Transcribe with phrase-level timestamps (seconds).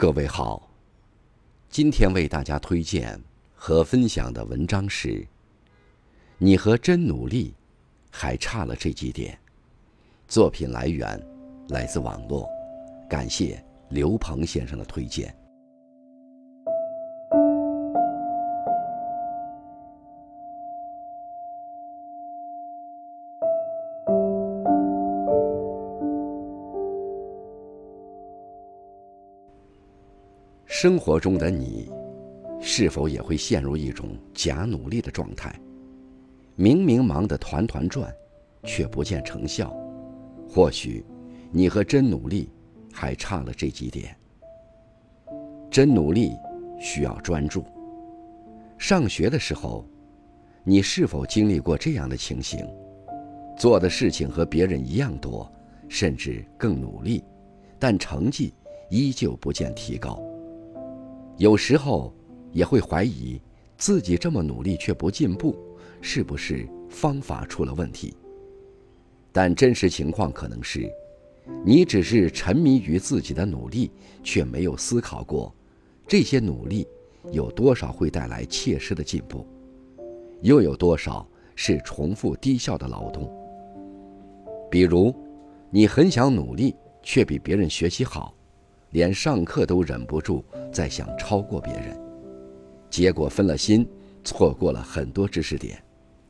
[0.00, 0.70] 各位好，
[1.68, 3.20] 今天为大家推荐
[3.56, 5.26] 和分享的文章是：
[6.38, 7.52] 你和真努力
[8.08, 9.36] 还差了这几点。
[10.28, 11.20] 作品来源
[11.70, 12.48] 来自网络，
[13.10, 15.36] 感谢刘鹏先生的推荐。
[30.80, 31.90] 生活中的你，
[32.60, 35.52] 是否也会陷入一种假努力的状态？
[36.54, 38.14] 明明忙得团团转，
[38.62, 39.76] 却不见成效。
[40.48, 41.04] 或许，
[41.50, 42.48] 你和真努力
[42.92, 44.16] 还差了这几点。
[45.68, 46.30] 真努力
[46.78, 47.64] 需要专注。
[48.78, 49.84] 上学的时候，
[50.62, 52.64] 你是否经历过这样的情形？
[53.56, 55.52] 做的事情和别人一样多，
[55.88, 57.24] 甚至更努力，
[57.80, 58.54] 但成绩
[58.90, 60.22] 依旧不见提高。
[61.38, 62.12] 有时候
[62.52, 63.40] 也会怀疑
[63.76, 65.56] 自己这么努力却不进步，
[66.00, 68.12] 是不是方法出了问题？
[69.30, 70.90] 但真实情况可能是，
[71.64, 73.92] 你只是沉迷于自己的努力，
[74.24, 75.54] 却没有思考过，
[76.08, 76.84] 这些努力
[77.30, 79.46] 有多少会带来切实的进步，
[80.42, 83.32] 又有多少是重复低效的劳动。
[84.68, 85.14] 比如，
[85.70, 88.34] 你很想努力，却比别人学习好。
[88.90, 91.98] 连上课都忍不住在想超过别人，
[92.88, 93.88] 结果分了心，
[94.24, 95.82] 错过了很多知识点，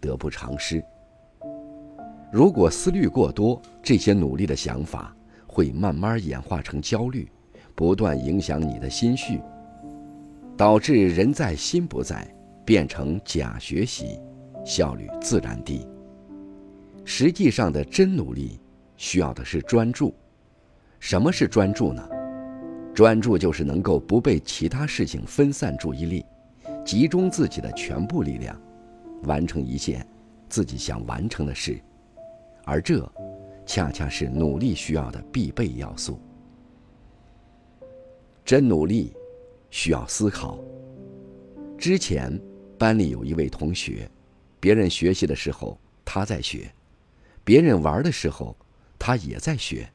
[0.00, 0.82] 得不偿失。
[2.30, 5.14] 如果思虑过多，这些努力的想法
[5.46, 7.28] 会慢慢演化成焦虑，
[7.74, 9.40] 不断影响你的心绪，
[10.56, 12.26] 导致人在心不在，
[12.64, 14.18] 变成假学习，
[14.64, 15.86] 效率自然低。
[17.04, 18.60] 实际上的真努力，
[18.96, 20.14] 需要的是专注。
[21.00, 22.08] 什么是专注呢？
[22.94, 26.24] 专注就是能够不被其他事情分散注意力，
[26.84, 28.60] 集中自己的全部力量，
[29.22, 30.06] 完成一件
[30.48, 31.80] 自己想完成的事，
[32.64, 33.10] 而这
[33.64, 36.20] 恰恰是努力需要的必备要素。
[38.44, 39.14] 真努力
[39.70, 40.58] 需要思考。
[41.78, 42.38] 之前
[42.76, 44.06] 班里有一位同学，
[44.60, 46.70] 别人学习的时候他在学，
[47.42, 48.54] 别人玩的时候
[48.98, 49.88] 他也在学。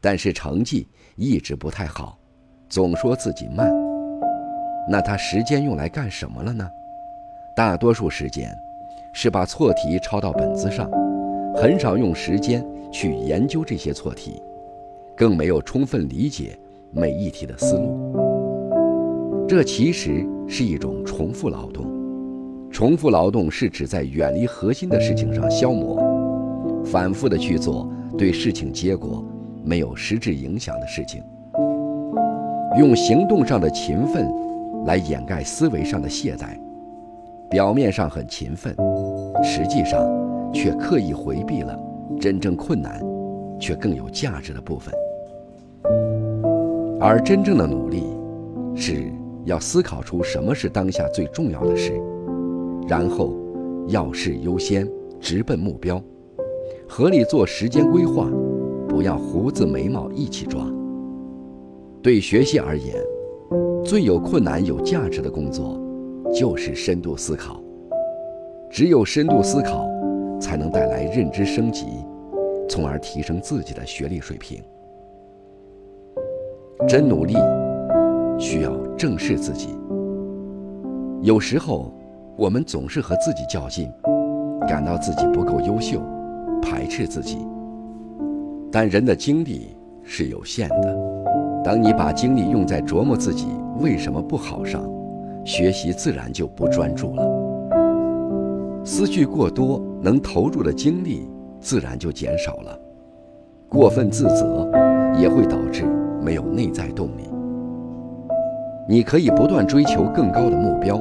[0.00, 0.86] 但是成绩
[1.16, 2.16] 一直不太好，
[2.68, 3.70] 总说自己慢。
[4.90, 6.70] 那他时间用来干什么了呢？
[7.54, 8.56] 大多数时间
[9.12, 10.90] 是把错题抄到本子上，
[11.54, 14.42] 很少用时间去研究这些错题，
[15.16, 16.58] 更没有充分理解
[16.90, 19.46] 每一题的思路。
[19.48, 21.86] 这其实是一种重复劳动。
[22.70, 26.02] 重复劳动是指在远离核心的事情上消磨，
[26.84, 29.24] 反复的去做对事情结果。
[29.64, 31.22] 没有实质影响的事情，
[32.78, 34.32] 用行动上的勤奋
[34.86, 36.56] 来掩盖思维上的懈怠，
[37.50, 38.72] 表面上很勤奋，
[39.42, 40.00] 实际上
[40.54, 41.76] 却刻意回避了
[42.20, 43.02] 真正困难
[43.58, 44.94] 却更有价值的部分。
[47.00, 48.04] 而真正的努力，
[48.76, 49.12] 是
[49.44, 52.00] 要思考出什么是当下最重要的事，
[52.86, 53.34] 然后
[53.88, 56.00] 要事优先，直奔目标，
[56.88, 58.30] 合理做时间规划。
[58.88, 60.64] 不要胡子眉毛一起抓。
[62.00, 62.94] 对学习而言，
[63.84, 65.78] 最有困难、有价值的工作，
[66.32, 67.60] 就是深度思考。
[68.70, 69.88] 只有深度思考，
[70.40, 71.86] 才能带来认知升级，
[72.68, 74.62] 从而提升自己的学历水平。
[76.86, 77.34] 真努力，
[78.38, 79.70] 需要正视自己。
[81.22, 81.92] 有时候，
[82.36, 83.90] 我们总是和自己较劲，
[84.68, 86.00] 感到自己不够优秀，
[86.62, 87.38] 排斥自己。
[88.70, 91.17] 但人的精力是有限的，
[91.68, 93.48] 当你把精力用在琢磨自己
[93.78, 94.82] 为什么不好上，
[95.44, 97.22] 学习自然就不专注了。
[98.82, 101.28] 思绪过多，能投入的精力
[101.60, 102.80] 自然就减少了。
[103.68, 104.66] 过分自责
[105.20, 105.84] 也会导致
[106.22, 107.28] 没有内在动力。
[108.88, 110.98] 你可以不断追求更高的目标，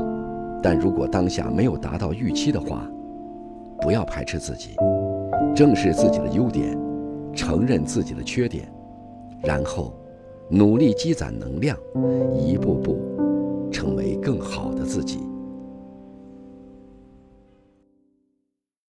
[0.62, 2.86] 但如果当下没有达到预期的话，
[3.80, 4.72] 不要排斥自己，
[5.56, 6.78] 正视自己的优点。
[7.34, 8.68] 承认自己的缺点，
[9.44, 9.94] 然后
[10.50, 11.78] 努力积攒能量，
[12.40, 12.98] 一步步
[13.72, 15.20] 成为更好的自己。